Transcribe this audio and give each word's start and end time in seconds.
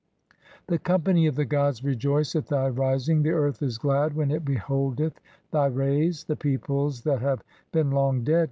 The 0.65 0.79
"company 0.79 1.27
of 1.27 1.35
the 1.35 1.45
gods 1.45 1.83
rejoice 1.83 2.35
at 2.35 2.47
thy 2.47 2.67
rising, 2.69 3.21
the 3.21 3.29
earth 3.29 3.61
is 3.61 3.77
glad 3.77 4.15
"when 4.15 4.31
it 4.31 4.43
beholdeth 4.43 5.21
thy 5.51 5.67
rays; 5.67 6.23
the 6.23 6.35
peoples 6.35 7.01
that 7.01 7.21
have 7.21 7.43
been 7.71 7.91
long 7.91 8.23
"dead 8.23 8.39